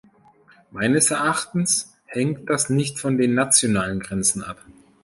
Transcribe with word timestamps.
Meines 0.71 1.11
Erachtens 1.11 1.95
hängt 2.07 2.49
das 2.49 2.71
nicht 2.71 2.97
von 2.97 3.19
den 3.19 3.35
nationalen 3.35 3.99
Grenzen 3.99 4.41
ab. 4.41 4.57